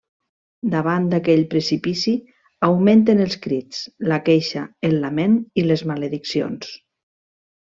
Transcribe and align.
Davant 0.75 1.03
d'aquell 1.11 1.41
precipici 1.51 2.13
augmenten 2.69 3.21
els 3.27 3.37
crits, 3.43 3.83
la 4.13 4.19
queixa, 4.31 4.65
el 4.91 4.97
lament 5.05 5.37
i 5.63 5.67
les 5.69 5.85
malediccions. 5.93 6.75